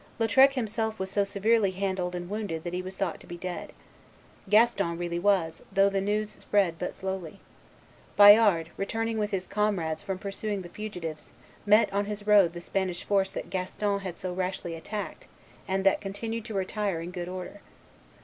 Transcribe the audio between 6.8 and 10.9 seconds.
slowly. Bayard, returning with his comrades from pursuing the